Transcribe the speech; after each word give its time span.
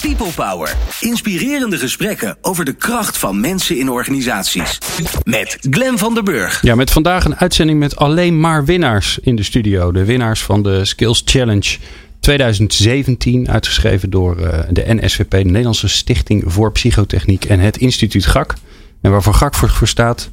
People 0.00 0.32
Power. 0.34 0.76
Inspirerende 1.00 1.78
gesprekken 1.78 2.36
over 2.40 2.64
de 2.64 2.72
kracht 2.72 3.18
van 3.18 3.40
mensen 3.40 3.78
in 3.78 3.90
organisaties. 3.90 4.78
Met 5.24 5.58
Glen 5.70 5.98
van 5.98 6.14
der 6.14 6.22
Burg. 6.22 6.62
Ja, 6.62 6.74
met 6.74 6.90
vandaag 6.90 7.24
een 7.24 7.36
uitzending 7.36 7.78
met 7.78 7.96
alleen 7.96 8.40
maar 8.40 8.64
winnaars 8.64 9.18
in 9.18 9.36
de 9.36 9.42
studio. 9.42 9.92
De 9.92 10.04
winnaars 10.04 10.42
van 10.42 10.62
de 10.62 10.84
Skills 10.84 11.22
Challenge 11.24 11.76
2017, 12.20 13.50
uitgeschreven 13.50 14.10
door 14.10 14.38
eh, 14.38 14.58
de 14.70 14.84
NSVP, 14.86 15.30
de 15.30 15.44
Nederlandse 15.44 15.88
Stichting 15.88 16.42
voor 16.46 16.72
Psychotechniek 16.72 17.44
en 17.44 17.60
het 17.60 17.76
Instituut 17.76 18.26
GAK. 18.26 18.54
En 19.00 19.10
waarvoor 19.10 19.34
GAK 19.34 19.54
voor 19.54 19.88
staat, 19.88 20.30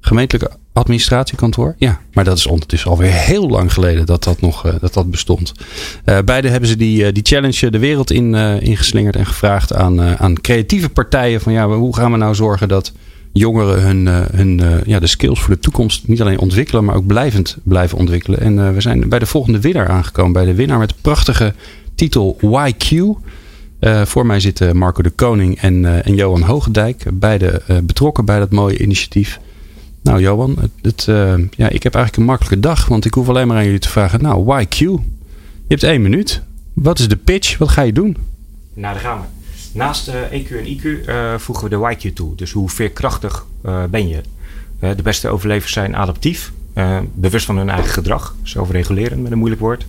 gemeentelijke 0.00 0.56
administratiekantoor. 0.72 1.74
Ja, 1.78 2.00
maar 2.12 2.24
dat 2.24 2.38
is 2.38 2.46
ondertussen 2.46 2.90
alweer 2.90 3.12
heel 3.12 3.48
lang 3.48 3.72
geleden 3.72 4.06
dat 4.06 4.24
dat 4.24 4.40
nog 4.40 4.66
uh, 4.66 4.72
dat 4.80 4.94
dat 4.94 5.10
bestond. 5.10 5.52
Uh, 6.04 6.18
beide 6.24 6.48
hebben 6.48 6.68
ze 6.68 6.76
die, 6.76 7.04
uh, 7.04 7.12
die 7.12 7.22
challenge 7.26 7.70
de 7.70 7.78
wereld 7.78 8.10
in 8.10 8.34
ingeslingerd 8.60 9.16
en 9.16 9.26
gevraagd 9.26 9.74
aan, 9.74 10.00
aan 10.00 10.40
creatieve 10.40 10.88
partijen. 10.88 11.40
Van 11.40 11.52
ja, 11.52 11.68
hoe 11.68 11.96
gaan 11.96 12.12
we 12.12 12.16
nou 12.16 12.34
zorgen 12.34 12.68
dat 12.68 12.92
jongeren 13.32 13.82
hun, 13.82 14.06
hun 14.36 14.80
ja, 14.86 14.98
de 14.98 15.06
skills 15.06 15.40
voor 15.40 15.54
de 15.54 15.60
toekomst 15.60 16.08
niet 16.08 16.20
alleen 16.20 16.38
ontwikkelen, 16.38 16.84
maar 16.84 16.94
ook 16.94 17.06
blijvend 17.06 17.56
blijven 17.62 17.98
ontwikkelen. 17.98 18.40
En 18.40 18.74
we 18.74 18.80
zijn 18.80 19.08
bij 19.08 19.18
de 19.18 19.26
volgende 19.26 19.60
winnaar 19.60 19.88
aangekomen. 19.88 20.32
Bij 20.32 20.44
de 20.44 20.54
winnaar 20.54 20.78
met 20.78 20.88
de 20.88 20.94
prachtige 21.00 21.54
titel 21.94 22.38
YQ. 22.40 22.96
voor 24.04 24.26
mij 24.26 24.40
zitten 24.40 24.76
Marco 24.76 25.02
de 25.02 25.10
Koning 25.10 25.60
en, 25.60 26.04
en 26.04 26.14
Johan 26.14 26.42
Hogendijk. 26.42 27.04
Beide 27.12 27.62
betrokken 27.82 28.24
bij 28.24 28.38
dat 28.38 28.50
mooie 28.50 28.78
initiatief. 28.78 29.40
Nou, 30.02 30.20
Johan, 30.20 30.56
uh, 30.82 31.34
ja, 31.50 31.68
ik 31.68 31.82
heb 31.82 31.94
eigenlijk 31.94 32.16
een 32.16 32.24
makkelijke 32.24 32.60
dag, 32.60 32.86
want 32.86 33.04
ik 33.04 33.14
hoef 33.14 33.28
alleen 33.28 33.46
maar 33.46 33.56
aan 33.56 33.64
jullie 33.64 33.78
te 33.78 33.88
vragen. 33.88 34.22
Nou, 34.22 34.44
why 34.44 34.64
Q? 34.64 34.78
Je 34.78 34.98
hebt 35.68 35.82
één 35.82 36.02
minuut. 36.02 36.42
Wat 36.72 36.98
is 36.98 37.08
de 37.08 37.16
pitch? 37.16 37.58
Wat 37.58 37.68
ga 37.68 37.82
je 37.82 37.92
doen? 37.92 38.16
Nou, 38.74 38.94
daar 38.94 39.02
gaan 39.02 39.20
we. 39.20 39.26
Naast 39.78 40.08
EQ 40.08 40.48
en 40.48 40.78
IQ 40.78 40.84
uh, 40.84 41.38
voegen 41.38 41.68
we 41.68 41.70
de 41.70 41.96
YQ 42.08 42.14
toe. 42.14 42.34
Dus 42.34 42.52
hoe 42.52 42.70
veerkrachtig 42.70 43.46
ben 43.90 44.08
je? 44.08 44.20
de 44.96 45.02
beste 45.02 45.28
overlevers 45.28 45.72
zijn 45.72 45.96
adaptief, 45.96 46.52
bewust 47.14 47.46
van 47.46 47.56
hun 47.56 47.70
eigen 47.70 47.92
gedrag, 47.92 48.34
zelfregulerend 48.42 49.22
met 49.22 49.32
een 49.32 49.38
moeilijk 49.38 49.60
woord. 49.60 49.86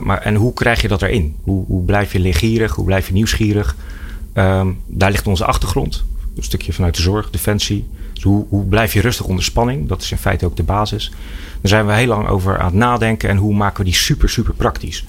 maar, 0.00 0.18
en 0.18 0.34
hoe 0.34 0.52
krijg 0.52 0.82
je 0.82 0.88
dat 0.88 1.02
erin? 1.02 1.34
Hoe, 1.42 1.64
hoe 1.66 1.84
blijf 1.84 2.12
je 2.12 2.18
leergierig? 2.18 2.74
Hoe 2.74 2.84
blijf 2.84 3.06
je 3.06 3.12
nieuwsgierig? 3.12 3.76
Ehm, 4.32 4.68
daar 4.86 5.10
ligt 5.10 5.26
onze 5.26 5.44
achtergrond. 5.44 6.04
Een 6.36 6.42
stukje 6.42 6.72
vanuit 6.72 6.96
de 6.96 7.02
zorg, 7.02 7.30
defensie. 7.30 7.86
Hoe, 8.22 8.64
blijf 8.64 8.92
je 8.92 9.00
rustig 9.00 9.26
onder 9.26 9.44
spanning? 9.44 9.88
Dat 9.88 10.02
is 10.02 10.10
in 10.10 10.18
feite 10.18 10.46
ook 10.46 10.56
de 10.56 10.62
basis. 10.62 11.10
Daar 11.60 11.70
zijn 11.70 11.86
we 11.86 11.92
heel 11.92 12.06
lang 12.06 12.28
over 12.28 12.58
aan 12.58 12.64
het 12.64 12.74
nadenken. 12.74 13.28
En 13.28 13.36
hoe 13.36 13.54
maken 13.54 13.78
we 13.78 13.84
die 13.84 13.98
super, 13.98 14.28
super 14.28 14.54
praktisch? 14.54 15.04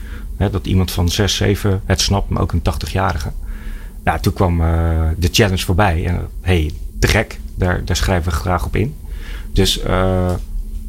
dat 0.52 0.68
iemand 0.68 0.92
van 0.92 1.10
6, 1.10 1.36
7 1.36 1.82
het 1.86 2.02
snapt, 2.02 2.30
maar 2.30 2.42
ook 2.42 2.52
een 2.52 2.62
80-jarige. 2.88 3.32
Nou, 4.04 4.20
toen 4.20 4.34
kwam 4.34 4.62
uh, 4.62 4.68
de 5.18 5.30
challenge 5.32 5.66
voorbij. 5.66 6.06
En 6.06 6.28
hey, 6.42 6.72
te 7.00 7.08
gek. 7.08 7.40
Daar, 7.56 7.86
daar 7.86 7.96
schrijven 7.96 8.32
we 8.32 8.38
graag 8.38 8.66
op 8.66 8.76
in. 8.76 8.96
Dus 9.54 9.84
uh, 9.84 10.34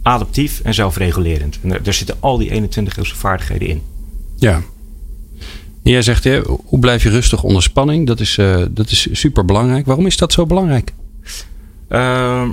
adaptief 0.02 0.60
en 0.60 0.74
zelfregulerend. 0.74 1.58
En 1.62 1.68
daar, 1.82 1.94
zitten 1.94 2.16
al 2.20 2.38
die 2.38 2.50
21 2.50 2.96
eeuwse 2.96 3.16
vaardigheden 3.16 3.68
in. 3.68 3.82
Ja, 4.36 4.62
Jij 5.82 6.02
zegt, 6.02 6.24
hoe 6.64 6.78
blijf 6.78 7.02
je 7.02 7.10
rustig 7.10 7.42
onder 7.42 7.62
spanning? 7.62 8.06
Dat 8.06 8.20
is, 8.20 8.36
uh, 8.36 8.64
dat 8.70 8.90
is 8.90 9.08
super 9.12 9.44
belangrijk. 9.44 9.86
Waarom 9.86 10.06
is 10.06 10.16
dat 10.16 10.32
zo 10.32 10.46
belangrijk? 10.46 10.92
Uh, 11.90 12.48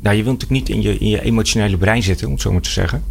nou, 0.00 0.16
je 0.16 0.22
wilt 0.22 0.40
natuurlijk 0.40 0.50
niet 0.50 0.68
in 0.68 0.82
je, 0.82 0.98
in 0.98 1.08
je 1.08 1.22
emotionele 1.22 1.76
brein 1.76 2.02
zitten, 2.02 2.26
om 2.26 2.32
het 2.32 2.42
zo 2.42 2.52
maar 2.52 2.60
te 2.60 2.70
zeggen. 2.70 3.02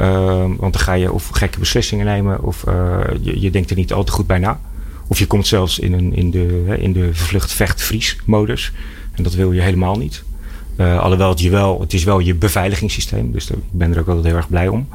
Uh, 0.00 0.44
want 0.56 0.72
dan 0.72 0.78
ga 0.78 0.92
je 0.92 1.12
of 1.12 1.28
gekke 1.28 1.58
beslissingen 1.58 2.06
nemen, 2.06 2.42
of 2.42 2.64
uh, 2.68 3.00
je, 3.20 3.40
je, 3.40 3.50
denkt 3.50 3.70
er 3.70 3.76
niet 3.76 3.92
al 3.92 4.04
te 4.04 4.12
goed 4.12 4.26
bij 4.26 4.38
na. 4.38 4.60
Of 5.06 5.18
je 5.18 5.26
komt 5.26 5.46
zelfs 5.46 5.78
in, 5.78 5.92
een, 5.92 6.14
in 6.14 6.30
de, 6.30 6.76
in 6.78 6.92
de 6.92 7.14
vlucht-vecht-vries-modus. 7.14 8.72
En 9.12 9.22
dat 9.22 9.34
wil 9.34 9.52
je 9.52 9.60
helemaal 9.60 9.96
niet. 9.96 10.22
Uh, 10.76 11.00
alhoewel 11.00 11.28
het, 11.28 11.40
je 11.40 11.50
wel, 11.50 11.80
het 11.80 11.92
is 11.92 12.04
wel 12.04 12.18
je 12.18 12.34
beveiligingssysteem, 12.34 13.32
dus 13.32 13.50
ik 13.50 13.56
ben 13.70 13.92
er 13.92 14.00
ook 14.00 14.06
altijd 14.06 14.26
heel 14.26 14.36
erg 14.36 14.48
blij 14.48 14.68
om. 14.68 14.88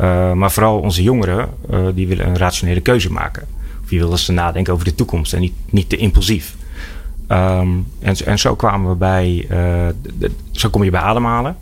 Uh, 0.00 0.32
maar 0.32 0.52
vooral 0.52 0.78
onze 0.78 1.02
jongeren, 1.02 1.48
die 1.94 2.06
willen 2.06 2.26
een 2.26 2.38
rationele 2.38 2.80
keuze 2.80 3.12
maken. 3.12 3.46
Of 3.82 3.88
die 3.88 3.98
willen 3.98 4.18
ze 4.18 4.32
nadenken 4.32 4.72
over 4.72 4.84
de 4.84 4.94
toekomst 4.94 5.32
en 5.32 5.40
niet, 5.40 5.54
niet 5.70 5.88
te 5.88 5.96
impulsief. 5.96 6.54
Um, 7.32 7.86
en, 8.00 8.16
en 8.24 8.38
zo 8.38 8.54
kwamen 8.54 8.90
we 8.90 8.96
bij, 8.96 9.46
de, 9.48 10.30
zo 10.50 10.70
kom 10.70 10.84
je 10.84 10.90
bij 10.90 11.00
ademhalen. 11.00 11.56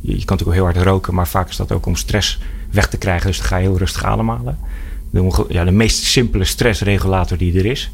Je, 0.00 0.12
kan 0.12 0.36
natuurlijk 0.36 0.56
heel 0.56 0.64
hard 0.64 0.76
roken, 0.76 1.14
maar 1.14 1.28
vaak 1.28 1.48
is 1.48 1.56
dat 1.56 1.72
ook 1.72 1.86
om 1.86 1.96
stress 1.96 2.40
weg 2.70 2.88
te 2.88 2.96
krijgen. 2.96 3.26
Dus 3.26 3.38
dan 3.38 3.46
ga 3.46 3.56
je 3.56 3.68
heel 3.68 3.78
rustig 3.78 4.04
ademhalen. 4.04 4.58
De, 5.10 5.44
ja, 5.48 5.64
de 5.64 5.70
meest 5.70 6.04
simpele 6.04 6.44
stressregulator 6.44 7.38
die 7.38 7.58
er 7.58 7.66
is. 7.66 7.90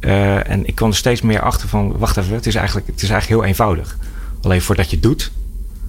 Uh, 0.00 0.50
en 0.50 0.66
ik 0.66 0.74
kwam 0.74 0.88
er 0.88 0.96
steeds 0.96 1.20
meer 1.20 1.40
achter 1.40 1.68
van, 1.68 1.98
wacht 1.98 2.16
even, 2.16 2.34
het 2.34 2.46
is 2.46 2.54
eigenlijk, 2.54 2.86
het 2.86 3.02
is 3.02 3.10
eigenlijk 3.10 3.40
heel 3.40 3.48
eenvoudig. 3.48 3.98
Alleen 4.42 4.62
voordat 4.62 4.90
je 4.90 4.96
het 4.96 5.02
doet, 5.04 5.32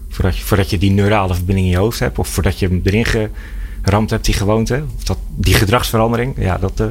voordat 0.10 0.38
je, 0.38 0.44
voordat 0.44 0.70
je 0.70 0.78
die 0.78 0.92
neurale 0.92 1.34
verbinding 1.34 1.68
in 1.68 1.74
je 1.74 1.80
hoofd 1.80 2.00
hebt, 2.00 2.20
of 2.20 2.28
voordat 2.28 2.60
je 2.60 2.68
hem 2.68 2.82
erin 2.84 3.30
geramd 3.82 4.10
hebt, 4.10 4.26
die 4.26 4.34
gewoonte, 4.34 4.84
of 4.96 5.04
dat, 5.04 5.18
die 5.36 5.54
gedragsverandering, 5.54 6.36
ja, 6.38 6.58
dat, 6.58 6.80
uh, 6.80 6.88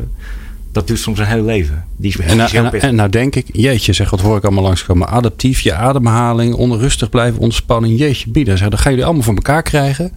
dat 0.77 0.87
duurt 0.87 1.01
soms 1.01 1.19
een 1.19 1.27
heel 1.27 1.45
leven. 1.45 1.85
Die 1.97 2.11
is, 2.11 2.19
en, 2.19 2.37
nou, 2.37 2.57
en, 2.57 2.81
en, 2.81 2.95
nou 2.95 3.11
denk 3.11 3.35
ik, 3.35 3.47
jeetje, 3.53 3.93
zeg, 3.93 4.11
wat 4.11 4.21
hoor 4.21 4.37
ik 4.37 4.45
allemaal 4.45 4.63
langskomen. 4.63 5.09
Adaptief, 5.09 5.61
je 5.61 5.75
ademhaling, 5.75 6.55
onrustig 6.55 7.09
blijven, 7.09 7.41
ontspanning. 7.41 7.99
Jeetje, 7.99 8.31
bieden. 8.31 8.59
Zeg, 8.59 8.69
dat 8.69 8.81
gaan 8.81 8.91
jullie 8.91 9.07
allemaal 9.07 9.25
voor 9.25 9.35
elkaar 9.35 9.63
krijgen. 9.63 10.13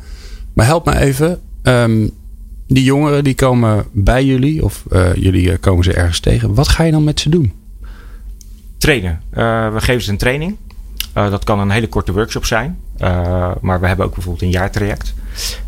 Maar 0.53 0.65
help 0.65 0.85
me 0.85 0.97
even. 0.97 1.39
Um, 1.63 2.11
die 2.67 2.83
jongeren 2.83 3.23
die 3.23 3.35
komen 3.35 3.85
bij 3.91 4.25
jullie, 4.25 4.63
of 4.63 4.83
uh, 4.91 5.13
jullie 5.13 5.57
komen 5.57 5.83
ze 5.83 5.93
ergens 5.93 6.19
tegen. 6.19 6.53
Wat 6.53 6.67
ga 6.67 6.83
je 6.83 6.91
dan 6.91 7.03
met 7.03 7.19
ze 7.19 7.29
doen? 7.29 7.53
Trainen. 8.77 9.21
Uh, 9.33 9.73
we 9.73 9.81
geven 9.81 10.01
ze 10.01 10.11
een 10.11 10.17
training. 10.17 10.55
Uh, 11.17 11.31
dat 11.31 11.43
kan 11.43 11.59
een 11.59 11.69
hele 11.69 11.87
korte 11.87 12.13
workshop 12.13 12.45
zijn. 12.45 12.77
Maar 13.61 13.79
we 13.79 13.87
hebben 13.87 14.05
ook 14.05 14.13
bijvoorbeeld 14.13 14.43
een 14.43 14.59
jaartraject. 14.59 15.13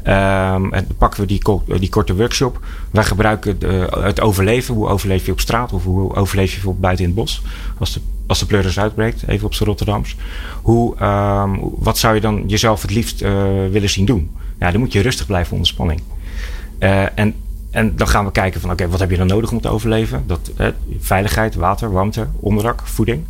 Um, 0.07 0.73
en 0.73 0.87
pakken 0.97 1.21
we 1.21 1.27
die, 1.27 1.41
die 1.79 1.89
korte 1.89 2.15
workshop. 2.15 2.59
Wij 2.91 3.03
gebruiken 3.03 3.59
de, 3.59 3.87
het 3.99 4.21
overleven. 4.21 4.73
Hoe 4.73 4.87
overleef 4.87 5.25
je 5.25 5.31
op 5.31 5.39
straat? 5.39 5.73
Of 5.73 5.83
hoe 5.83 6.15
overleef 6.15 6.47
je 6.47 6.53
bijvoorbeeld 6.53 6.83
buiten 6.83 7.05
in 7.05 7.11
het 7.11 7.19
bos? 7.19 7.41
Als 7.77 7.93
de, 7.93 7.99
als 8.27 8.39
de 8.39 8.45
pleuris 8.45 8.79
uitbreekt, 8.79 9.27
even 9.27 9.45
op 9.45 9.53
z'n 9.53 9.63
Rotterdams. 9.63 10.15
Hoe, 10.61 11.03
um, 11.03 11.59
wat 11.77 11.97
zou 11.97 12.15
je 12.15 12.21
dan 12.21 12.43
jezelf 12.47 12.81
het 12.81 12.91
liefst 12.91 13.21
uh, 13.21 13.31
willen 13.71 13.89
zien 13.89 14.05
doen? 14.05 14.31
Ja, 14.59 14.71
dan 14.71 14.79
moet 14.79 14.93
je 14.93 15.01
rustig 15.01 15.25
blijven 15.25 15.51
onder 15.51 15.67
spanning. 15.67 16.01
En, 17.15 17.35
en 17.71 17.95
dan 17.95 18.07
gaan 18.07 18.25
we 18.25 18.31
kijken 18.31 18.61
van 18.61 18.71
oké, 18.71 18.87
wat 18.87 18.99
heb 18.99 19.09
je 19.11 19.17
dan 19.17 19.27
nodig 19.27 19.51
om 19.51 19.61
te 19.61 19.69
overleven? 19.69 20.23
Dat, 20.27 20.51
eh, 20.57 20.67
veiligheid, 20.99 21.55
water, 21.55 21.91
warmte, 21.91 22.27
onderdak, 22.39 22.81
voeding. 22.83 23.23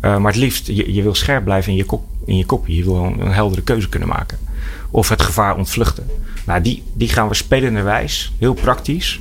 Maar 0.00 0.32
het 0.32 0.36
liefst, 0.36 0.66
je, 0.66 0.92
je 0.94 1.02
wil 1.02 1.14
scherp 1.14 1.44
blijven 1.44 1.72
in 1.72 1.78
je, 1.78 1.84
kop, 1.84 2.04
in 2.24 2.76
je 2.76 2.84
wil 2.84 2.96
een, 2.96 3.32
heldere 3.32 3.62
keuze 3.62 3.88
kunnen 3.88 4.08
maken. 4.08 4.38
Of 4.90 5.08
het 5.08 5.22
gevaar 5.22 5.56
ontvluchten. 5.56 6.06
Nou, 6.46 6.62
die, 6.62 6.82
die 6.94 7.08
gaan 7.08 7.28
we 7.28 7.34
spelenderwijs, 7.34 8.32
heel 8.38 8.54
praktisch, 8.54 9.20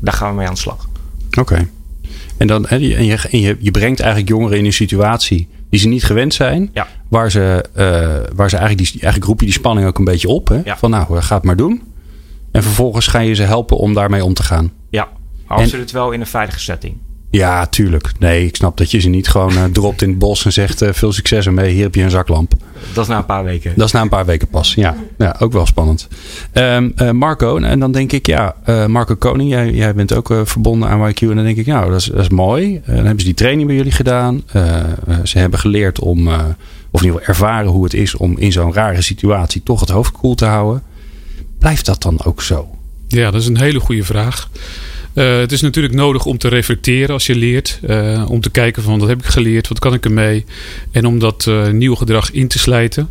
daar 0.00 0.14
gaan 0.14 0.30
we 0.30 0.36
mee 0.36 0.46
aan 0.46 0.54
de 0.54 0.60
slag. 0.60 0.88
Oké. 1.28 1.40
Okay. 1.40 1.68
En, 2.36 2.46
dan, 2.46 2.66
en, 2.66 2.80
je, 2.80 2.94
en 3.30 3.40
je, 3.40 3.56
je 3.58 3.70
brengt 3.70 4.00
eigenlijk 4.00 4.30
jongeren 4.30 4.58
in 4.58 4.64
een 4.64 4.72
situatie 4.72 5.48
die 5.70 5.80
ze 5.80 5.88
niet 5.88 6.04
gewend 6.04 6.34
zijn. 6.34 6.70
Ja. 6.72 6.86
Waar, 7.08 7.30
ze, 7.30 7.64
uh, 7.76 8.36
waar 8.36 8.50
ze 8.50 8.56
eigenlijk, 8.56 8.90
die, 8.90 9.00
eigenlijk 9.02 9.24
roep 9.24 9.40
je 9.40 9.46
die 9.46 9.54
spanning 9.54 9.86
ook 9.86 9.98
een 9.98 10.04
beetje 10.04 10.28
op. 10.28 10.48
Hè? 10.48 10.60
Ja. 10.64 10.76
Van 10.76 10.90
nou, 10.90 11.20
ga 11.20 11.34
het 11.34 11.44
maar 11.44 11.56
doen. 11.56 11.82
En 12.52 12.62
vervolgens 12.62 13.06
ga 13.06 13.18
je 13.18 13.34
ze 13.34 13.42
helpen 13.42 13.76
om 13.76 13.94
daarmee 13.94 14.24
om 14.24 14.34
te 14.34 14.42
gaan. 14.42 14.72
Ja, 14.90 15.08
absoluut 15.46 15.90
wel 15.90 16.10
in 16.10 16.20
een 16.20 16.26
veilige 16.26 16.60
setting. 16.60 16.96
Ja, 17.30 17.66
tuurlijk. 17.66 18.12
Nee, 18.18 18.46
ik 18.46 18.56
snap 18.56 18.76
dat 18.76 18.90
je 18.90 18.98
ze 18.98 19.08
niet 19.08 19.28
gewoon 19.28 19.52
uh, 19.52 19.64
dropt 19.64 20.02
in 20.02 20.08
het 20.08 20.18
bos 20.18 20.44
en 20.44 20.52
zegt 20.52 20.82
uh, 20.82 20.92
veel 20.92 21.12
succes 21.12 21.46
ermee. 21.46 21.72
Hier 21.72 21.82
heb 21.82 21.94
je 21.94 22.02
een 22.02 22.10
zaklamp. 22.10 22.52
Dat 22.92 23.04
is 23.04 23.10
na 23.10 23.18
een 23.18 23.24
paar 23.24 23.44
weken. 23.44 23.72
Dat 23.76 23.86
is 23.86 23.92
na 23.92 24.00
een 24.00 24.08
paar 24.08 24.26
weken 24.26 24.48
pas. 24.48 24.74
Ja, 24.74 24.96
ja 25.18 25.36
ook 25.38 25.52
wel 25.52 25.66
spannend. 25.66 26.08
Um, 26.52 26.92
uh, 26.96 27.10
Marco, 27.10 27.58
en 27.58 27.80
dan 27.80 27.92
denk 27.92 28.12
ik, 28.12 28.26
ja, 28.26 28.54
Marco 28.86 29.14
Koning, 29.14 29.50
jij, 29.50 29.70
jij 29.70 29.94
bent 29.94 30.12
ook 30.12 30.32
verbonden 30.44 30.88
aan 30.88 31.10
YQ. 31.10 31.20
En 31.20 31.34
dan 31.34 31.44
denk 31.44 31.56
ik, 31.56 31.66
nou, 31.66 31.90
dat 31.90 32.00
is, 32.00 32.06
dat 32.06 32.20
is 32.20 32.28
mooi. 32.28 32.80
dan 32.86 32.94
hebben 32.94 33.18
ze 33.18 33.24
die 33.24 33.34
training 33.34 33.66
bij 33.66 33.76
jullie 33.76 33.92
gedaan. 33.92 34.42
ze 35.24 35.38
hebben 35.38 35.58
geleerd 35.58 36.00
om, 36.00 36.28
of 36.90 37.00
in 37.00 37.06
ieder 37.06 37.20
geval 37.20 37.20
ervaren 37.20 37.70
hoe 37.70 37.84
het 37.84 37.94
is 37.94 38.14
om 38.14 38.38
in 38.38 38.52
zo'n 38.52 38.72
rare 38.72 39.02
situatie 39.02 39.62
toch 39.62 39.80
het 39.80 39.88
hoofd 39.88 40.12
koel 40.12 40.34
te 40.34 40.44
houden. 40.44 40.82
Blijft 41.58 41.86
dat 41.86 42.02
dan 42.02 42.24
ook 42.24 42.42
zo? 42.42 42.68
Ja, 43.08 43.30
dat 43.30 43.40
is 43.40 43.46
een 43.46 43.60
hele 43.60 43.80
goede 43.80 44.04
vraag. 44.04 44.48
Uh, 45.18 45.38
het 45.38 45.52
is 45.52 45.60
natuurlijk 45.60 45.94
nodig 45.94 46.24
om 46.24 46.38
te 46.38 46.48
reflecteren 46.48 47.10
als 47.10 47.26
je 47.26 47.34
leert. 47.34 47.80
Uh, 47.88 48.30
om 48.30 48.40
te 48.40 48.50
kijken 48.50 48.82
van 48.82 48.98
wat 48.98 49.08
heb 49.08 49.18
ik 49.18 49.24
geleerd, 49.24 49.68
wat 49.68 49.78
kan 49.78 49.94
ik 49.94 50.04
ermee. 50.04 50.44
En 50.90 51.06
om 51.06 51.18
dat 51.18 51.46
uh, 51.48 51.68
nieuwe 51.68 51.96
gedrag 51.96 52.32
in 52.32 52.48
te 52.48 52.58
slijten. 52.58 53.08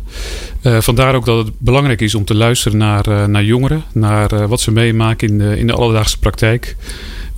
vandaar 0.62 1.14
ook 1.14 1.24
dat 1.24 1.46
het 1.46 1.58
belangrijk 1.58 2.00
is 2.00 2.14
om 2.14 2.24
te 2.24 2.34
luisteren 2.34 2.78
naar, 2.78 3.28
naar 3.28 3.44
jongeren. 3.44 3.82
Naar 3.92 4.48
wat 4.48 4.60
ze 4.60 4.70
meemaken 4.70 5.28
in 5.28 5.38
de, 5.38 5.58
in 5.58 5.66
de 5.66 5.72
alledaagse 5.72 6.18
praktijk. 6.18 6.76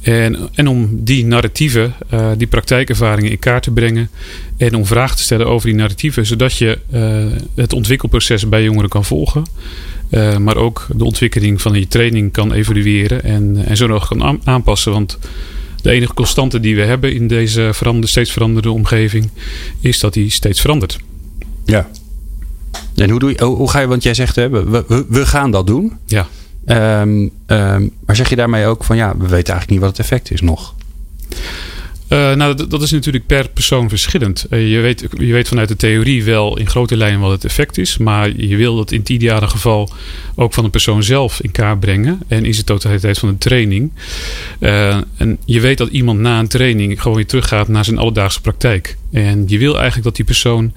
En, 0.00 0.48
en 0.54 0.68
om 0.68 0.88
die 0.92 1.24
narratieven, 1.24 1.94
die 2.36 2.46
praktijkervaringen 2.46 3.30
in 3.30 3.38
kaart 3.38 3.62
te 3.62 3.70
brengen. 3.70 4.10
En 4.56 4.74
om 4.74 4.86
vragen 4.86 5.16
te 5.16 5.22
stellen 5.22 5.46
over 5.46 5.66
die 5.66 5.76
narratieven. 5.76 6.26
Zodat 6.26 6.56
je 6.56 6.78
het 7.54 7.72
ontwikkelproces 7.72 8.48
bij 8.48 8.62
jongeren 8.62 8.90
kan 8.90 9.04
volgen. 9.04 9.44
Maar 10.38 10.56
ook 10.56 10.86
de 10.96 11.04
ontwikkeling 11.04 11.62
van 11.62 11.72
je 11.72 11.88
training 11.88 12.32
kan 12.32 12.52
evalueren 12.52 13.22
en, 13.22 13.64
en 13.66 13.76
zo 13.76 13.86
nog 13.86 14.08
kan 14.08 14.40
aanpassen. 14.44 14.92
Want 14.92 15.18
de 15.82 15.90
enige 15.90 16.14
constante 16.14 16.60
die 16.60 16.76
we 16.76 16.82
hebben 16.82 17.14
in 17.14 17.26
deze 17.26 17.70
veranderde, 17.72 18.08
steeds 18.08 18.32
veranderende 18.32 18.78
omgeving 18.78 19.30
is 19.80 20.00
dat 20.00 20.12
die 20.12 20.30
steeds 20.30 20.60
verandert. 20.60 20.98
Ja. 21.64 21.88
En 22.94 23.10
hoe, 23.10 23.18
doe 23.18 23.30
je, 23.30 23.44
hoe 23.44 23.70
ga 23.70 23.80
je, 23.80 23.86
want 23.86 24.02
jij 24.02 24.14
zegt 24.14 24.34
we, 24.34 24.48
we, 24.48 25.06
we 25.08 25.26
gaan 25.26 25.50
dat 25.50 25.66
doen. 25.66 25.92
Ja. 26.06 26.28
Um, 27.00 27.30
maar 28.06 28.16
zeg 28.16 28.28
je 28.28 28.36
daarmee 28.36 28.66
ook 28.66 28.84
van 28.84 28.96
ja, 28.96 29.08
we 29.16 29.28
weten 29.28 29.52
eigenlijk 29.52 29.70
niet 29.70 29.80
wat 29.80 29.88
het 29.88 29.98
effect 29.98 30.30
is 30.30 30.40
nog? 30.40 30.74
Uh, 32.10 32.34
nou, 32.34 32.54
dat, 32.54 32.70
dat, 32.70 32.82
is 32.82 32.90
natuurlijk 32.90 33.26
per 33.26 33.48
persoon 33.48 33.88
verschillend. 33.88 34.46
Uh, 34.50 34.70
je, 34.72 34.80
weet, 34.80 35.06
je 35.18 35.32
weet 35.32 35.48
vanuit 35.48 35.68
de 35.68 35.76
theorie 35.76 36.24
wel 36.24 36.58
in 36.58 36.68
grote 36.68 36.96
lijnen 36.96 37.20
wat 37.20 37.30
het 37.30 37.44
effect 37.44 37.78
is. 37.78 37.98
Maar 37.98 38.36
je 38.36 38.56
wil 38.56 38.76
dat 38.76 38.92
in 38.92 38.98
het 38.98 39.08
ideale 39.08 39.46
geval 39.46 39.90
ook 40.34 40.52
van 40.54 40.64
de 40.64 40.70
persoon 40.70 41.02
zelf 41.02 41.40
in 41.40 41.50
kaart 41.50 41.80
brengen. 41.80 42.20
En 42.28 42.44
is 42.44 42.56
de 42.56 42.64
totaliteit 42.64 43.18
van 43.18 43.28
de 43.28 43.38
training. 43.38 43.92
Uh, 44.60 44.96
en 45.16 45.38
je 45.44 45.60
weet 45.60 45.78
dat 45.78 45.88
iemand 45.88 46.18
na 46.20 46.38
een 46.38 46.48
training 46.48 47.02
gewoon 47.02 47.16
weer 47.16 47.26
teruggaat 47.26 47.68
naar 47.68 47.84
zijn 47.84 47.98
alledaagse 47.98 48.40
praktijk. 48.40 48.96
En 49.12 49.44
je 49.46 49.58
wil 49.58 49.74
eigenlijk 49.74 50.04
dat 50.04 50.16
die 50.16 50.24
persoon 50.24 50.72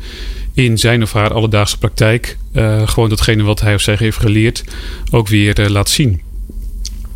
in 0.53 0.77
zijn 0.77 1.01
of 1.01 1.13
haar 1.13 1.33
alledaagse 1.33 1.77
praktijk 1.77 2.37
gewoon 2.85 3.09
datgene 3.09 3.43
wat 3.43 3.61
hij 3.61 3.73
of 3.73 3.81
zij 3.81 3.95
heeft 3.99 4.17
geleerd 4.17 4.63
ook 5.11 5.27
weer 5.27 5.69
laat 5.69 5.89
zien. 5.89 6.21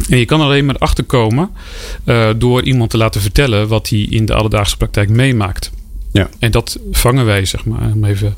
En 0.10 0.18
je 0.18 0.26
kan 0.26 0.42
alleen 0.42 0.66
maar 0.66 0.78
achterkomen 0.78 1.50
uh, 2.06 2.30
door 2.38 2.64
iemand 2.64 2.90
te 2.90 2.98
laten 2.98 3.22
vertellen 3.22 3.68
wat 3.68 3.90
hij 3.90 4.00
in 4.00 4.26
de 4.26 4.34
alledaagse 4.34 4.78
praktijk 4.78 5.10
meemaakt. 5.10 5.72
Ja. 6.12 6.30
En 6.40 6.52
dat 6.52 6.80
vangen 6.92 7.26
wij, 7.26 7.46
zeg 7.46 7.66
maar, 7.66 7.92
om 7.94 8.04
even 8.04 8.36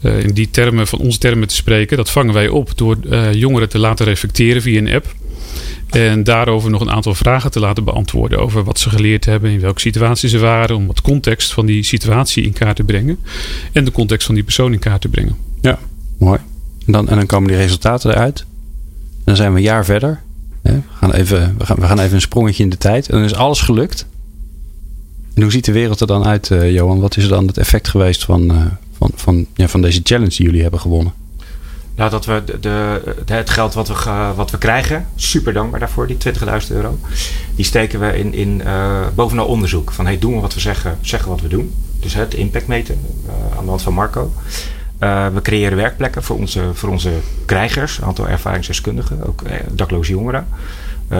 uh, 0.00 0.24
in 0.24 0.34
die 0.34 0.50
termen 0.50 0.86
van 0.86 0.98
onze 0.98 1.18
termen 1.18 1.48
te 1.48 1.54
spreken, 1.54 1.96
dat 1.96 2.10
vangen 2.10 2.34
wij 2.34 2.48
op 2.48 2.78
door 2.78 2.96
uh, 3.10 3.32
jongeren 3.32 3.68
te 3.68 3.78
laten 3.78 4.06
reflecteren 4.06 4.62
via 4.62 4.78
een 4.78 4.92
app. 4.92 5.14
En 5.86 6.24
daarover 6.24 6.70
nog 6.70 6.80
een 6.80 6.90
aantal 6.90 7.14
vragen 7.14 7.50
te 7.50 7.60
laten 7.60 7.84
beantwoorden 7.84 8.38
over 8.38 8.64
wat 8.64 8.78
ze 8.78 8.90
geleerd 8.90 9.24
hebben, 9.24 9.50
in 9.50 9.60
welke 9.60 9.80
situatie 9.80 10.28
ze 10.28 10.38
waren, 10.38 10.76
om 10.76 10.86
wat 10.86 11.00
context 11.00 11.52
van 11.52 11.66
die 11.66 11.82
situatie 11.82 12.44
in 12.44 12.52
kaart 12.52 12.76
te 12.76 12.84
brengen. 12.84 13.18
En 13.72 13.84
de 13.84 13.92
context 13.92 14.26
van 14.26 14.34
die 14.34 14.44
persoon 14.44 14.72
in 14.72 14.78
kaart 14.78 15.00
te 15.00 15.08
brengen. 15.08 15.36
Ja, 15.60 15.78
mooi. 16.18 16.40
En 16.86 16.92
dan, 16.92 17.08
en 17.08 17.16
dan 17.16 17.26
komen 17.26 17.48
die 17.48 17.56
resultaten 17.56 18.10
eruit. 18.10 18.40
En 18.40 19.22
dan 19.24 19.36
zijn 19.36 19.52
we 19.52 19.58
een 19.58 19.64
jaar 19.64 19.84
verder. 19.84 20.22
We 20.72 20.82
gaan, 21.00 21.12
even, 21.12 21.54
we, 21.58 21.66
gaan, 21.66 21.76
we 21.76 21.86
gaan 21.86 21.98
even 21.98 22.14
een 22.14 22.20
sprongetje 22.20 22.62
in 22.62 22.70
de 22.70 22.78
tijd. 22.78 23.08
En 23.08 23.14
dan 23.14 23.24
is 23.24 23.34
alles 23.34 23.60
gelukt. 23.60 24.06
En 25.34 25.42
hoe 25.42 25.50
ziet 25.50 25.64
de 25.64 25.72
wereld 25.72 26.00
er 26.00 26.06
dan 26.06 26.24
uit, 26.24 26.50
uh, 26.50 26.72
Johan? 26.72 27.00
Wat 27.00 27.16
is 27.16 27.22
er 27.22 27.30
dan 27.30 27.46
het 27.46 27.58
effect 27.58 27.88
geweest 27.88 28.24
van, 28.24 28.52
uh, 28.52 28.64
van, 28.98 29.10
van, 29.14 29.46
ja, 29.54 29.68
van 29.68 29.82
deze 29.82 30.00
challenge 30.02 30.36
die 30.36 30.46
jullie 30.46 30.62
hebben 30.62 30.80
gewonnen? 30.80 31.12
Nou, 31.96 32.10
dat 32.10 32.24
we 32.24 32.42
de, 32.60 33.00
het 33.26 33.50
geld 33.50 33.74
wat 33.74 33.88
we, 33.88 34.32
wat 34.36 34.50
we 34.50 34.58
krijgen, 34.58 35.06
super 35.14 35.52
dankbaar 35.52 35.80
daarvoor, 35.80 36.06
die 36.06 36.16
20.000 36.16 36.46
euro. 36.68 36.98
Die 37.54 37.64
steken 37.64 38.00
we 38.00 38.18
in, 38.18 38.34
in 38.34 38.60
uh, 38.64 39.06
bovenal 39.14 39.46
onderzoek. 39.46 39.92
Van 39.92 40.06
hey, 40.06 40.18
doen 40.18 40.34
we 40.34 40.40
wat 40.40 40.54
we 40.54 40.60
zeggen, 40.60 40.98
zeggen 41.00 41.28
wat 41.28 41.40
we 41.40 41.48
doen. 41.48 41.74
Dus 42.00 42.14
het 42.14 42.34
impact 42.34 42.66
meten 42.66 42.98
aan 43.56 43.64
de 43.64 43.68
hand 43.68 43.82
van 43.82 43.94
Marco. 43.94 44.32
Uh, 45.00 45.26
we 45.28 45.42
creëren 45.42 45.76
werkplekken 45.76 46.22
voor 46.22 46.36
onze, 46.36 46.74
voor 46.74 46.88
onze 46.88 47.12
krijgers, 47.44 47.98
een 47.98 48.04
aantal 48.04 48.28
ervaringsdeskundigen, 48.28 49.26
ook 49.26 49.42
eh, 49.42 49.60
dakloze 49.70 50.12
jongeren. 50.12 50.46
Uh, 51.12 51.18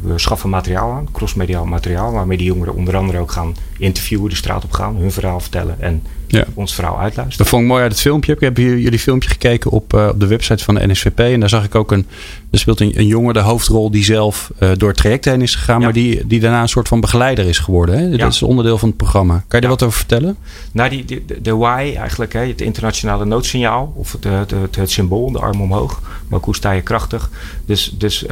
we 0.00 0.12
schaffen 0.18 0.50
materiaal 0.50 0.92
aan, 0.92 1.08
crossmediaal 1.12 1.64
materiaal, 1.64 2.12
waarmee 2.12 2.36
die 2.36 2.46
jongeren 2.46 2.74
onder 2.74 2.96
andere 2.96 3.18
ook 3.18 3.32
gaan 3.32 3.54
interviewen, 3.78 4.30
de 4.30 4.36
straat 4.36 4.64
op 4.64 4.72
gaan, 4.72 4.96
hun 4.96 5.12
verhaal 5.12 5.40
vertellen 5.40 5.80
en 5.80 6.02
ja. 6.38 6.44
ons 6.54 6.74
verhaal 6.74 6.98
uitluisteren. 6.98 7.38
Dat 7.38 7.48
vond 7.48 7.62
ik 7.62 7.68
mooi 7.68 7.82
uit 7.82 7.92
het 7.92 8.00
filmpje. 8.00 8.32
Ik 8.32 8.40
heb 8.40 8.56
jullie 8.56 8.98
filmpje 8.98 9.28
gekeken 9.28 9.70
op, 9.70 9.94
uh, 9.94 10.08
op 10.08 10.20
de 10.20 10.26
website 10.26 10.64
van 10.64 10.74
de 10.74 10.86
NSVP. 10.86 11.18
En 11.18 11.40
daar 11.40 11.48
zag 11.48 11.64
ik 11.64 11.74
ook 11.74 11.92
een. 11.92 12.06
Er 12.50 12.58
speelt 12.58 12.80
een, 12.80 12.98
een 12.98 13.06
jongen 13.06 13.34
de 13.34 13.40
hoofdrol 13.40 13.90
die 13.90 14.04
zelf 14.04 14.50
uh, 14.60 14.70
door 14.76 14.88
het 14.88 14.98
traject 14.98 15.24
heen 15.24 15.42
is 15.42 15.54
gegaan. 15.54 15.78
Ja. 15.78 15.84
Maar 15.84 15.92
die, 15.92 16.26
die 16.26 16.40
daarna 16.40 16.62
een 16.62 16.68
soort 16.68 16.88
van 16.88 17.00
begeleider 17.00 17.48
is 17.48 17.58
geworden. 17.58 17.98
Hè? 17.98 18.04
Ja. 18.04 18.16
Dat 18.16 18.32
is 18.32 18.42
onderdeel 18.42 18.78
van 18.78 18.88
het 18.88 18.96
programma. 18.96 19.34
Kan 19.34 19.44
je 19.48 19.60
daar 19.60 19.70
wat 19.70 19.82
over 19.82 19.98
vertellen? 19.98 20.36
Nou, 20.72 20.90
die, 20.90 21.04
die, 21.04 21.24
de, 21.26 21.40
de 21.40 21.56
why 21.56 21.94
eigenlijk. 21.96 22.32
Hè? 22.32 22.46
Het 22.46 22.60
internationale 22.60 23.24
noodsignaal. 23.24 23.92
Of 23.96 24.12
het, 24.12 24.24
het, 24.24 24.50
het, 24.50 24.76
het 24.76 24.90
symbool, 24.90 25.32
de 25.32 25.38
arm 25.38 25.60
omhoog. 25.60 26.00
Maar 26.28 26.38
ook 26.38 26.44
hoe 26.44 26.54
sta 26.54 26.70
je 26.70 26.82
krachtig. 26.82 27.30
Dus, 27.66 27.94
dus 27.98 28.22
uh, 28.22 28.28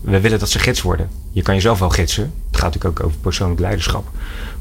we 0.00 0.20
willen 0.20 0.38
dat 0.38 0.50
ze 0.50 0.58
gids 0.58 0.82
worden. 0.82 1.08
Je 1.32 1.42
kan 1.42 1.54
jezelf 1.54 1.78
wel 1.78 1.88
gidsen. 1.88 2.32
Het 2.50 2.60
gaat 2.60 2.74
natuurlijk 2.74 3.00
ook 3.00 3.06
over 3.06 3.18
persoonlijk 3.20 3.60
leiderschap. 3.60 4.10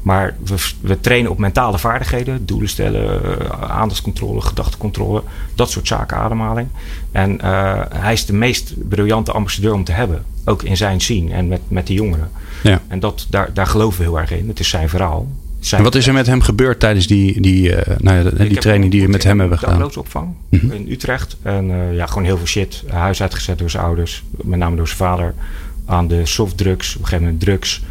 Maar 0.04 0.36
we, 0.46 0.56
we 0.82 1.00
trainen 1.00 1.32
op 1.32 1.38
mentale 1.38 1.80
vaardigheden. 1.80 2.46
Doelen 2.46 2.70
stellen, 2.70 3.22
aandachtscontrole, 3.70 4.42
gedachtecontrole. 4.42 5.24
Dat 5.56 5.72
soort 5.72 5.88
zaken, 5.88 6.18
ademhaling. 6.18 6.68
En 7.12 7.40
uh, 7.44 7.82
hij 7.90 8.14
is 8.14 8.26
de 8.26 8.34
meest 8.34 8.74
briljante 8.90 9.32
ambassadeur 9.32 9.74
om 9.74 9.84
te 9.84 9.92
hebben. 9.92 10.26
Ook 10.46 10.64
in 10.64 10.78
zijn 10.78 11.02
zien 11.02 11.32
en 11.32 11.48
met, 11.48 11.62
met 11.68 11.88
de 11.88 11.94
jongeren. 11.94 12.30
Ja. 12.64 12.82
En 12.88 13.00
dat, 13.00 13.26
daar, 13.30 13.54
daar 13.54 13.68
geloven 13.68 13.98
we 13.98 14.04
heel 14.04 14.20
erg 14.20 14.32
in. 14.32 14.48
Het 14.48 14.60
is 14.60 14.70
zijn 14.70 14.90
verhaal. 14.90 15.28
Zijn 15.60 15.82
en 15.82 15.88
wat 15.88 15.96
is 15.96 16.08
er 16.08 16.14
met 16.14 16.28
hem 16.28 16.42
gebeurd 16.42 16.80
tijdens 16.80 17.08
die, 17.08 17.42
die, 17.42 17.70
uh, 17.70 17.78
nou 17.98 18.18
ja, 18.18 18.46
die 18.46 18.58
training 18.58 18.92
die 18.92 19.02
je 19.02 19.08
met 19.08 19.24
hem 19.24 19.40
hebben 19.40 19.60
gedaan? 19.60 19.98
opvang 19.98 20.34
mm 20.50 20.60
-hmm. 20.60 20.72
in 20.72 20.92
Utrecht. 20.92 21.38
En 21.42 21.70
uh, 21.70 21.96
ja, 21.96 22.06
gewoon 22.06 22.24
heel 22.24 22.38
veel 22.38 22.48
shit. 22.48 22.84
Huis 22.88 23.22
uitgezet 23.22 23.58
door 23.58 23.70
zijn 23.70 23.84
ouders. 23.84 24.24
Met 24.32 24.60
name 24.60 24.76
door 24.76 24.88
zijn 24.88 24.98
vader. 24.98 25.34
Aan 25.86 26.08
de 26.08 26.26
softdrugs. 26.26 26.96
Op 26.96 27.02
een 27.02 27.08
gegeven 27.08 27.26
moment 27.26 27.44
drugs. 27.44 27.84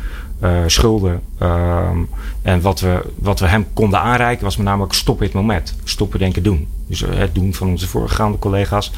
Uh, 0.42 0.62
schulden. 0.66 1.20
Um, 1.42 2.08
en 2.42 2.60
wat 2.60 2.80
we, 2.80 3.02
wat 3.18 3.40
we 3.40 3.46
hem 3.46 3.66
konden 3.72 4.00
aanreiken 4.00 4.44
was 4.44 4.56
met 4.56 4.66
name 4.66 4.82
ook 4.82 4.94
stoppen 4.94 5.26
het 5.26 5.34
moment. 5.34 5.74
Stoppen, 5.84 6.18
denken, 6.18 6.42
doen. 6.42 6.68
Dus 6.86 7.00
het 7.00 7.34
doen 7.34 7.54
van 7.54 7.68
onze 7.68 7.88
voorgaande 7.88 8.38
collega's. 8.38 8.92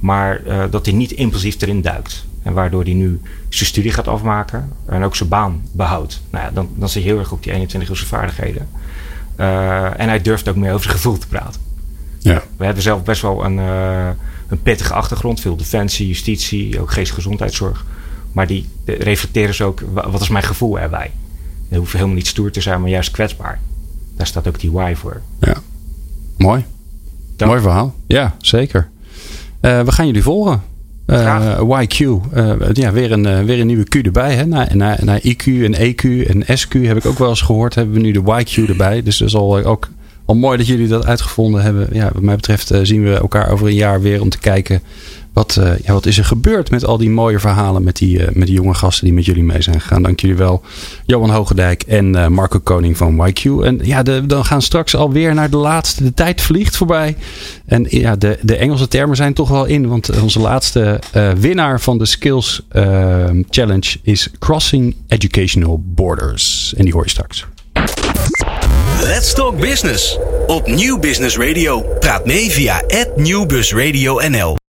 Maar 0.00 0.40
uh, 0.46 0.64
dat 0.70 0.86
hij 0.86 0.94
niet 0.94 1.12
impulsief 1.12 1.60
erin 1.60 1.82
duikt. 1.82 2.26
En 2.42 2.52
waardoor 2.52 2.82
hij 2.82 2.92
nu 2.92 3.20
zijn 3.48 3.68
studie 3.68 3.92
gaat 3.92 4.08
afmaken. 4.08 4.72
En 4.86 5.02
ook 5.04 5.16
zijn 5.16 5.28
baan 5.28 5.62
behoudt. 5.72 6.20
Nou 6.30 6.44
ja, 6.44 6.50
dan, 6.50 6.68
dan 6.74 6.88
zit 6.88 7.02
je 7.02 7.08
heel 7.08 7.18
erg 7.18 7.32
op 7.32 7.42
die 7.42 7.52
21 7.52 7.96
zijn 7.96 8.08
vaardigheden. 8.08 8.68
Uh, 9.36 10.00
en 10.00 10.08
hij 10.08 10.20
durft 10.20 10.48
ook 10.48 10.56
meer 10.56 10.72
over 10.72 10.82
zijn 10.82 10.94
gevoel 10.94 11.18
te 11.18 11.26
praten. 11.26 11.60
Ja. 12.18 12.42
We 12.56 12.64
hebben 12.64 12.82
zelf 12.82 13.02
best 13.02 13.22
wel 13.22 13.44
een, 13.44 13.58
een 14.48 14.62
pittige 14.62 14.94
achtergrond. 14.94 15.40
Veel 15.40 15.56
defensie, 15.56 16.06
justitie, 16.06 16.80
ook 16.80 16.90
geestgezondheidszorg. 16.90 17.84
Maar 18.32 18.46
die 18.46 18.68
reflecteren 18.84 19.54
ze 19.54 19.64
ook, 19.64 19.80
wat 19.92 20.20
is 20.20 20.28
mijn 20.28 20.44
gevoel 20.44 20.78
erbij? 20.78 21.10
Je 21.68 21.76
hoeft 21.76 21.92
helemaal 21.92 22.14
niet 22.14 22.26
stoer 22.26 22.50
te 22.50 22.60
zijn, 22.60 22.80
maar 22.80 22.90
juist 22.90 23.10
kwetsbaar. 23.10 23.60
Daar 24.16 24.26
staat 24.26 24.48
ook 24.48 24.60
die 24.60 24.72
why 24.72 24.94
voor. 24.94 25.20
Ja, 25.40 25.54
mooi. 26.36 26.64
Dank. 27.36 27.50
Mooi 27.50 27.62
verhaal. 27.62 27.94
Ja, 28.06 28.34
zeker. 28.38 28.88
Uh, 29.60 29.80
we 29.80 29.92
gaan 29.92 30.06
jullie 30.06 30.22
volgen. 30.22 30.62
Uh, 31.06 31.60
YQ. 31.60 31.98
Uh, 31.98 32.52
ja, 32.72 32.92
weer 32.92 33.12
een, 33.12 33.44
weer 33.44 33.60
een 33.60 33.66
nieuwe 33.66 33.84
Q 33.84 33.94
erbij. 33.94 34.34
Hè? 34.34 34.46
Na, 34.46 34.68
na, 34.74 34.96
na 35.02 35.18
IQ 35.18 35.44
en 35.44 35.74
EQ 35.74 36.28
en 36.28 36.58
SQ 36.58 36.72
heb 36.72 36.96
ik 36.96 37.06
ook 37.06 37.18
wel 37.18 37.28
eens 37.28 37.40
gehoord. 37.40 37.74
Hebben 37.74 37.94
we 37.94 38.00
nu 38.00 38.12
de 38.12 38.44
YQ 38.44 38.68
erbij. 38.68 39.02
Dus 39.02 39.18
dat 39.18 39.28
is 39.28 39.34
al, 39.34 39.64
ook 39.64 39.88
al 40.24 40.34
mooi 40.34 40.56
dat 40.56 40.66
jullie 40.66 40.88
dat 40.88 41.06
uitgevonden 41.06 41.62
hebben. 41.62 41.88
Ja, 41.92 42.10
wat 42.12 42.22
mij 42.22 42.36
betreft 42.36 42.72
zien 42.82 43.02
we 43.02 43.14
elkaar 43.14 43.50
over 43.50 43.66
een 43.66 43.74
jaar 43.74 44.00
weer 44.00 44.20
om 44.20 44.28
te 44.28 44.38
kijken 44.38 44.82
wat, 45.32 45.56
uh, 45.58 45.78
ja, 45.78 45.92
wat 45.92 46.06
is 46.06 46.18
er 46.18 46.24
gebeurd 46.24 46.70
met 46.70 46.84
al 46.84 46.98
die 46.98 47.10
mooie 47.10 47.38
verhalen 47.38 47.82
met 47.82 47.96
die, 47.96 48.18
uh, 48.18 48.28
met 48.32 48.46
die 48.46 48.56
jonge 48.56 48.74
gasten 48.74 49.04
die 49.04 49.14
met 49.14 49.24
jullie 49.24 49.42
mee 49.42 49.62
zijn 49.62 49.80
gegaan? 49.80 50.02
Dank 50.02 50.20
jullie 50.20 50.36
wel, 50.36 50.62
Johan 51.06 51.30
Hogendijk 51.30 51.82
en 51.82 52.16
uh, 52.16 52.26
Marco 52.26 52.58
Koning 52.58 52.96
van 52.96 53.30
YQ. 53.30 53.64
En 53.64 53.78
ja, 53.82 54.02
de, 54.02 54.26
dan 54.26 54.44
gaan 54.44 54.62
straks 54.62 54.96
alweer 54.96 55.34
naar 55.34 55.50
de 55.50 55.56
laatste. 55.56 56.02
De 56.02 56.14
tijd 56.14 56.40
vliegt 56.40 56.76
voorbij. 56.76 57.16
En 57.66 57.86
ja, 57.88 58.16
de, 58.16 58.38
de 58.42 58.56
Engelse 58.56 58.88
termen 58.88 59.16
zijn 59.16 59.34
toch 59.34 59.48
wel 59.48 59.64
in, 59.64 59.88
want 59.88 60.20
onze 60.20 60.40
laatste 60.40 61.00
winnaar 61.38 61.80
van 61.80 61.98
de 61.98 62.06
Skills 62.06 62.66
Challenge 63.50 63.98
is 64.02 64.28
Crossing 64.38 64.96
Educational 65.08 65.82
Borders. 65.84 66.74
En 66.76 66.84
die 66.84 66.92
hoor 66.92 67.04
je 67.04 67.10
straks. 67.10 67.46
Let's 69.02 69.34
Talk 69.34 69.60
Business 69.60 70.18
op 70.46 70.66
Nieuw 70.66 70.98
Business 70.98 71.36
Radio. 71.36 71.82
Praat 71.98 72.26
mee 72.26 72.50
via 72.50 72.82
@nieuwbusradio_nl. 73.16 74.58